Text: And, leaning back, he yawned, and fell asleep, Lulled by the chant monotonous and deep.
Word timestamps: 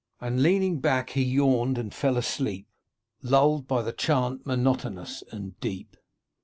And, 0.19 0.41
leaning 0.41 0.79
back, 0.79 1.11
he 1.11 1.21
yawned, 1.21 1.77
and 1.77 1.93
fell 1.93 2.17
asleep, 2.17 2.67
Lulled 3.21 3.67
by 3.67 3.83
the 3.83 3.93
chant 3.93 4.47
monotonous 4.47 5.23
and 5.31 5.59
deep. 5.59 5.95